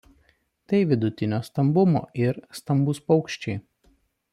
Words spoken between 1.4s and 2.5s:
stambumo ir